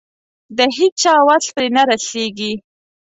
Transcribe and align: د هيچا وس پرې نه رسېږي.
د 0.57 0.59
هيچا 0.77 1.13
وس 1.27 1.45
پرې 1.55 1.67
نه 1.75 1.81
رسېږي. 1.89 2.53